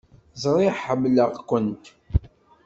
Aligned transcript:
Ẓriɣ 0.43 0.75
ḥemmleɣ-kent. 0.83 1.85